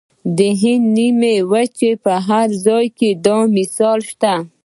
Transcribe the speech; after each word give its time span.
د 0.37 0.39
هند 0.61 0.85
د 0.89 0.91
نیمې 0.95 1.35
وچې 1.51 1.91
په 2.03 2.13
هر 2.27 2.47
ځای 2.65 2.85
کې 2.97 3.09
دا 3.25 3.37
مثالونه 3.55 4.05
شته. 4.09 4.33